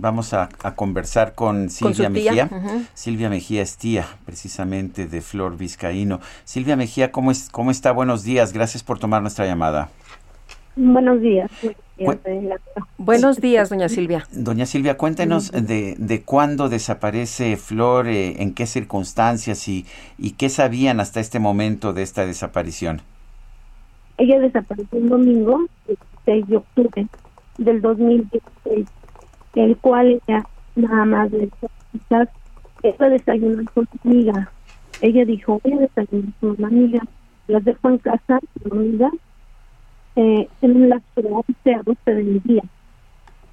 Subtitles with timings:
[0.00, 2.48] Vamos a, a conversar con Silvia Mejía.
[2.94, 6.20] Silvia Mejía es tía, precisamente, de Flor Vizcaíno.
[6.44, 7.92] Silvia Mejía, ¿cómo, es, ¿cómo está?
[7.92, 8.52] Buenos días.
[8.54, 9.90] Gracias por tomar nuestra llamada.
[10.74, 11.50] Buenos días.
[11.98, 12.18] Bu-
[12.96, 14.26] Buenos días, doña Silvia.
[14.32, 19.84] Doña Silvia, cuéntenos de, de cuándo desaparece Flor, eh, en qué circunstancias y,
[20.16, 23.02] y qué sabían hasta este momento de esta desaparición.
[24.16, 27.06] Ella desapareció un domingo, el 6 de octubre
[27.58, 28.86] del 2016,
[29.54, 30.44] el cual ella
[30.76, 31.50] nada más de
[31.92, 32.28] quizás
[32.82, 34.50] iba a desayunar con su amiga.
[35.00, 37.00] Ella dijo, voy a desayunar con una amiga.
[37.48, 39.10] Las dejó en casa, dormida,
[40.16, 42.62] eh, en un lapso de 11 a 12 del día,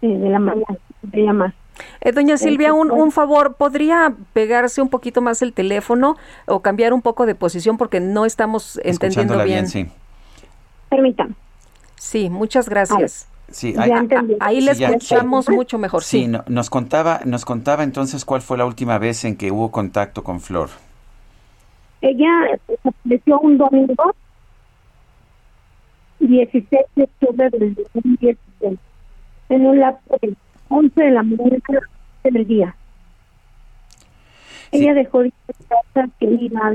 [0.00, 1.54] eh, de la mañana, de llamar.
[2.00, 6.92] Eh, doña Silvia, un, un favor, ¿podría pegarse un poquito más el teléfono o cambiar
[6.92, 9.66] un poco de posición porque no estamos entendiendo Escuchándola bien?
[9.68, 9.86] sí.
[10.90, 11.34] Permítame.
[11.96, 13.28] Sí, muchas gracias.
[13.52, 13.74] Sí.
[14.40, 14.88] Ahí Sí, le ya.
[14.88, 16.02] escuchamos mucho mejor.
[16.02, 16.28] sí, Sí.
[16.28, 20.22] no- nos contaba, nos contaba entonces cuál fue la última vez en que hubo contacto
[20.24, 20.68] con Flor.
[22.00, 24.14] Ella desapareció un domingo
[26.20, 28.78] 16 de octubre del 2016
[29.48, 30.34] en un lapso de
[30.68, 31.60] 11 de la mañana
[32.24, 32.74] del día.
[34.70, 34.78] Sí.
[34.78, 35.32] Ella dejó de
[35.68, 36.74] casa que iba a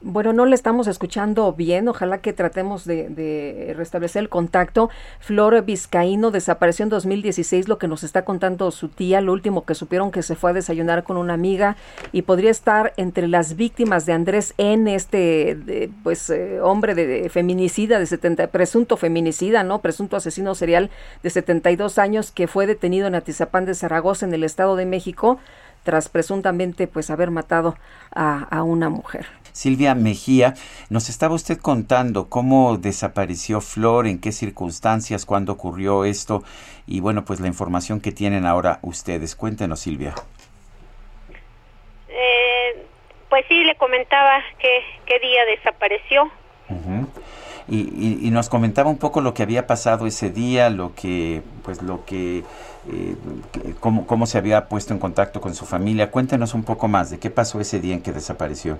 [0.00, 1.88] Bueno, no le estamos escuchando bien.
[1.88, 4.90] Ojalá que tratemos de, de restablecer el contacto.
[5.18, 9.20] Flor Vizcaíno desapareció en 2016, lo que nos está contando su tía.
[9.20, 11.76] Lo último que supieron que se fue a desayunar con una amiga
[12.12, 17.28] y podría estar entre las víctimas de Andrés N, este pues eh, hombre de, de
[17.28, 19.80] feminicida de 70, presunto feminicida, ¿no?
[19.80, 20.90] Presunto asesino serial
[21.24, 25.40] de 72 años que fue detenido en Atizapán de Zaragoza, en el Estado de México,
[25.88, 27.74] tras presuntamente pues haber matado
[28.14, 29.24] a, a una mujer.
[29.54, 30.52] Silvia Mejía,
[30.90, 36.44] nos estaba usted contando cómo desapareció Flor, en qué circunstancias, cuándo ocurrió esto
[36.86, 39.34] y bueno, pues la información que tienen ahora ustedes.
[39.34, 40.12] Cuéntenos, Silvia.
[42.10, 42.84] Eh,
[43.30, 46.30] pues sí, le comentaba que qué día desapareció.
[47.68, 51.42] Y, y- y nos comentaba un poco lo que había pasado ese día, lo que,
[51.64, 53.14] pues lo que, eh,
[53.52, 56.10] que- cómo, cómo se había puesto en contacto con su familia.
[56.10, 58.78] Cuéntenos un poco más de qué pasó ese día en que desapareció.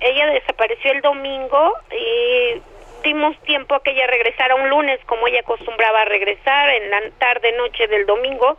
[0.00, 2.60] Ella desapareció el domingo y
[3.02, 7.00] dimos tiempo a que ella regresara un lunes como ella acostumbraba a regresar en la
[7.18, 8.58] tarde noche del domingo,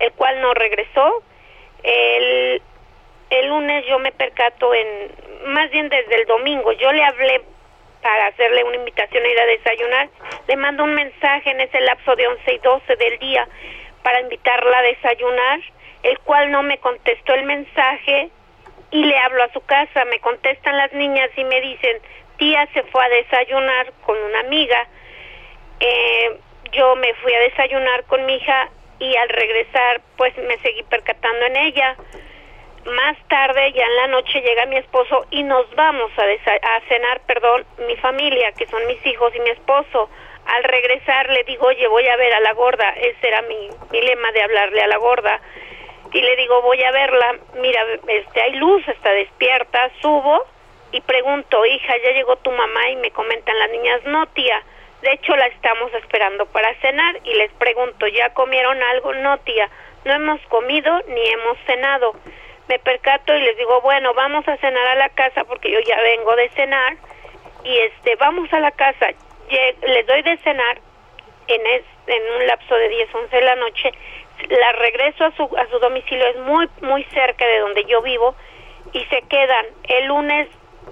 [0.00, 1.22] el cual no regresó.
[1.82, 2.62] El,
[3.30, 4.86] el lunes yo me percato en,
[5.52, 7.42] más bien desde el domingo, yo le hablé
[8.06, 10.08] para hacerle una invitación a ir a desayunar,
[10.46, 13.48] le mando un mensaje en ese lapso de 11 y 12 del día
[14.04, 15.60] para invitarla a desayunar,
[16.04, 18.30] el cual no me contestó el mensaje
[18.92, 21.98] y le hablo a su casa, me contestan las niñas y me dicen,
[22.36, 24.86] tía se fue a desayunar con una amiga,
[25.80, 26.38] eh,
[26.70, 31.46] yo me fui a desayunar con mi hija y al regresar pues me seguí percatando
[31.46, 31.96] en ella.
[32.86, 37.20] Más tarde, ya en la noche, llega mi esposo y nos vamos a, a cenar,
[37.26, 40.08] perdón, mi familia, que son mis hijos y mi esposo.
[40.46, 42.90] Al regresar le digo, oye, voy a ver a la gorda.
[42.90, 45.40] Ese era mi, mi lema de hablarle a la gorda.
[46.12, 47.36] Y le digo, voy a verla.
[47.54, 49.90] Mira, este, hay luz, está despierta.
[50.00, 50.44] Subo
[50.92, 52.88] y pregunto, hija, ¿ya llegó tu mamá?
[52.90, 54.62] Y me comentan las niñas, no, tía.
[55.02, 57.18] De hecho, la estamos esperando para cenar.
[57.24, 59.12] Y les pregunto, ¿ya comieron algo?
[59.14, 59.68] No, tía.
[60.04, 62.14] No hemos comido ni hemos cenado
[62.68, 66.00] me percato y les digo, bueno, vamos a cenar a la casa porque yo ya
[66.00, 66.96] vengo de cenar
[67.64, 69.08] y este, vamos a la casa,
[69.48, 70.80] les doy de cenar
[71.48, 73.92] en, es, en un lapso de 10, 11 de la noche,
[74.48, 78.34] la regreso a su, a su domicilio, es muy, muy cerca de donde yo vivo
[78.92, 79.66] y se quedan.
[79.84, 80.48] El lunes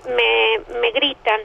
[0.09, 1.41] me, me gritan,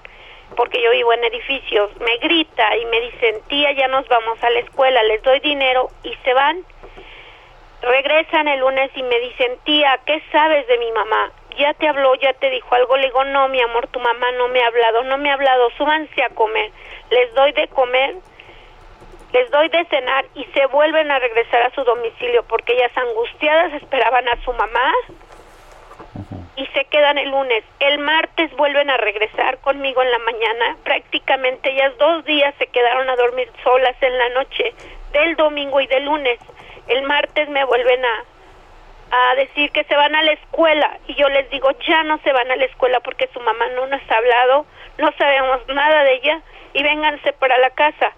[0.55, 4.49] porque yo vivo en edificios, me grita y me dicen, tía, ya nos vamos a
[4.49, 6.63] la escuela, les doy dinero y se van
[7.81, 11.31] regresan el lunes y me dicen, tía, ¿qué sabes de mi mamá?
[11.57, 12.97] Ya te habló, ya te dijo algo.
[12.97, 15.69] Le digo, no, mi amor, tu mamá no me ha hablado, no me ha hablado,
[15.71, 16.71] súbanse a comer.
[17.09, 18.15] Les doy de comer,
[19.33, 23.73] les doy de cenar y se vuelven a regresar a su domicilio porque ellas angustiadas
[23.73, 24.93] esperaban a su mamá
[26.55, 27.63] y se quedan el lunes.
[27.79, 30.77] El martes vuelven a regresar conmigo en la mañana.
[30.83, 34.73] Prácticamente ellas dos días se quedaron a dormir solas en la noche
[35.13, 36.39] del domingo y del lunes.
[36.89, 38.25] El martes me vuelven a,
[39.11, 42.31] a decir que se van a la escuela y yo les digo ya no se
[42.31, 44.65] van a la escuela porque su mamá no nos ha hablado,
[44.97, 46.41] no sabemos nada de ella
[46.73, 48.11] y vénganse para la casa.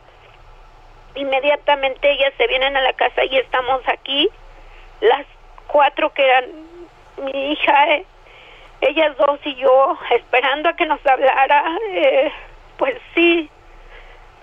[1.16, 4.30] Inmediatamente ellas se vienen a la casa y estamos aquí,
[5.02, 5.26] las
[5.68, 6.46] cuatro que eran
[7.18, 8.06] mi hija, eh,
[8.82, 12.32] ellas dos y yo, esperando a que nos hablara, eh,
[12.78, 13.50] pues sí,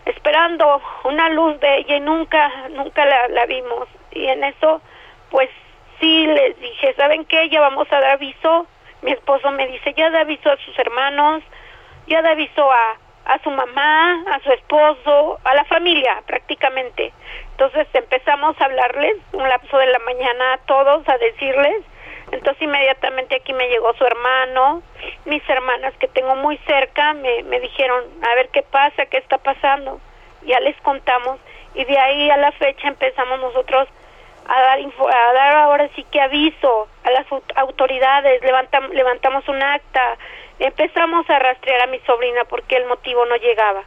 [0.05, 3.89] esperando una luz de ella y nunca, nunca la, la vimos.
[4.19, 4.83] Y en eso,
[5.31, 5.49] pues
[6.01, 7.49] sí les dije, ¿saben qué?
[7.49, 8.67] Ya vamos a dar aviso.
[9.03, 11.43] Mi esposo me dice, ya da aviso a sus hermanos,
[12.09, 17.13] ya da aviso a, a su mamá, a su esposo, a la familia prácticamente.
[17.53, 21.85] Entonces empezamos a hablarles un lapso de la mañana a todos, a decirles.
[22.33, 24.83] Entonces inmediatamente aquí me llegó su hermano,
[25.25, 29.39] mis hermanas que tengo muy cerca me, me dijeron, a ver qué pasa, qué está
[29.39, 30.01] pasando.
[30.43, 31.39] Ya les contamos
[31.75, 33.89] y de ahí a la fecha empezamos nosotros
[34.59, 37.27] a dar, a dar ahora sí que aviso a las
[37.57, 40.19] autoridades, levantam, levantamos un acta,
[40.59, 43.83] empezamos a rastrear a mi sobrina porque el motivo no llegaba.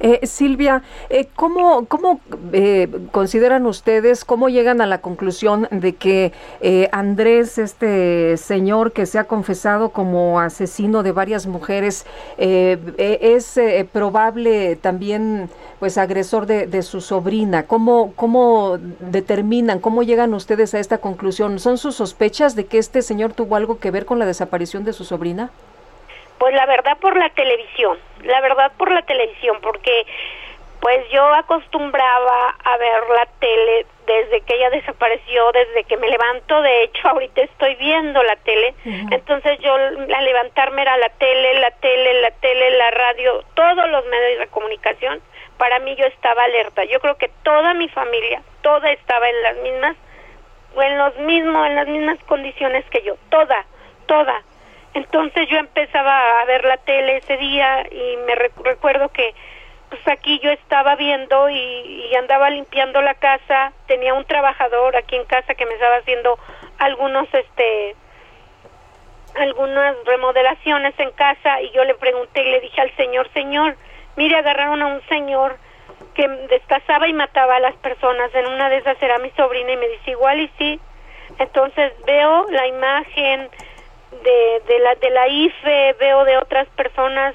[0.00, 2.20] Eh, Silvia, eh, ¿cómo, cómo
[2.52, 9.06] eh, consideran ustedes, cómo llegan a la conclusión de que eh, Andrés, este señor que
[9.06, 12.06] se ha confesado como asesino de varias mujeres,
[12.38, 13.60] es
[13.92, 17.66] probable también pues agresor de, de, su sobrina?
[17.66, 21.58] ¿Cómo, ¿Cómo determinan, cómo llegan ustedes a esta conclusión?
[21.58, 22.25] ¿Son sus sospechas
[22.56, 25.50] de que este señor tuvo algo que ver con la desaparición de su sobrina?
[26.38, 30.06] Pues la verdad por la televisión, la verdad por la televisión, porque
[30.80, 36.60] pues yo acostumbraba a ver la tele desde que ella desapareció, desde que me levanto,
[36.62, 38.74] de hecho ahorita estoy viendo la tele,
[39.10, 44.04] entonces yo al levantarme era la tele, la tele, la tele, la radio, todos los
[44.06, 45.20] medios de comunicación,
[45.58, 46.84] para mí yo estaba alerta.
[46.84, 49.96] Yo creo que toda mi familia, toda estaba en las mismas,
[50.82, 53.64] en los mismos, en las mismas condiciones que yo, toda,
[54.06, 54.42] toda.
[54.94, 59.34] Entonces yo empezaba a ver la tele ese día y me recuerdo que
[59.90, 65.14] pues aquí yo estaba viendo y, y, andaba limpiando la casa, tenía un trabajador aquí
[65.14, 66.38] en casa que me estaba haciendo
[66.78, 67.94] algunos este
[69.36, 73.76] algunas remodelaciones en casa y yo le pregunté y le dije al señor, señor,
[74.16, 75.56] mire agarraron a un señor
[76.14, 79.76] que destazaba y mataba a las personas, en una de esas era mi sobrina y
[79.76, 80.80] me dice igual y sí,
[81.38, 83.50] entonces veo la imagen,
[84.22, 87.34] de, de la de la IFE, veo de otras personas,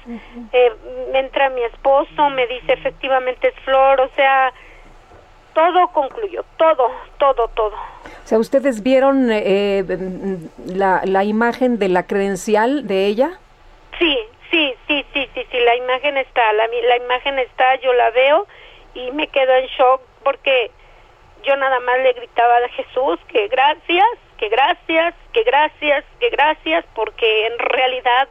[0.52, 0.72] eh,
[1.14, 4.52] entra mi esposo, me dice efectivamente es Flor, o sea,
[5.54, 7.74] todo concluyó, todo, todo, todo.
[7.74, 9.84] O sea, ¿ustedes vieron eh,
[10.66, 13.38] la, la imagen de la credencial de ella?
[13.98, 14.18] Sí,
[14.52, 18.46] sí, sí, sí, sí, sí, la imagen está, la, la imagen está, yo la veo
[18.94, 20.70] y me quedo en shock porque
[21.42, 24.06] yo nada más le gritaba a Jesús que gracias,
[24.38, 28.28] que gracias, que gracias, que gracias, porque en realidad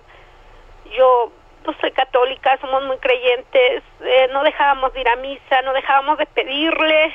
[0.96, 1.32] yo
[1.66, 6.18] no soy católica, somos muy creyentes, eh, no dejábamos de ir a misa, no dejábamos
[6.18, 7.14] de pedirle,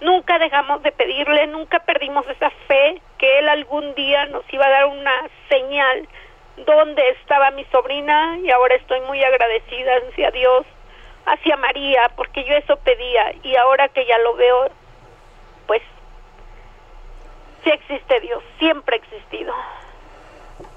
[0.00, 4.70] nunca dejamos de pedirle, nunca perdimos esa fe que él algún día nos iba a
[4.70, 6.08] dar una señal
[6.66, 10.66] donde estaba mi sobrina y ahora estoy muy agradecida hacia Dios,
[11.26, 14.70] hacia María, porque yo eso pedía y ahora que ya lo veo,
[15.66, 15.82] pues
[17.64, 19.52] sí existe Dios, siempre ha existido.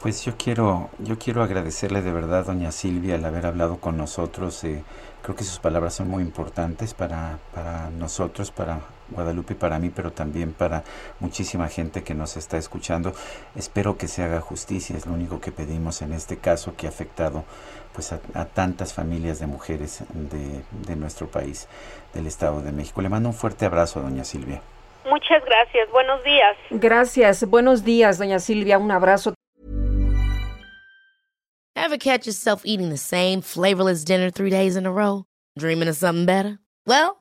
[0.01, 4.63] Pues yo quiero, yo quiero agradecerle de verdad, doña Silvia, el haber hablado con nosotros.
[4.63, 4.83] Eh,
[5.21, 8.81] creo que sus palabras son muy importantes para, para nosotros, para
[9.11, 10.83] Guadalupe para mí, pero también para
[11.19, 13.13] muchísima gente que nos está escuchando.
[13.55, 16.89] Espero que se haga justicia, es lo único que pedimos en este caso que ha
[16.89, 17.43] afectado
[17.93, 21.67] pues a, a tantas familias de mujeres de, de nuestro país,
[22.13, 23.01] del Estado de México.
[23.01, 24.61] Le mando un fuerte abrazo, doña Silvia.
[25.05, 25.89] Muchas gracias.
[25.91, 26.55] Buenos días.
[26.69, 27.43] Gracias.
[27.43, 28.77] Buenos días, doña Silvia.
[28.77, 29.33] Un abrazo.
[31.75, 35.25] Ever catch yourself eating the same flavorless dinner three days in a row?
[35.57, 36.59] Dreaming of something better?
[36.85, 37.20] Well,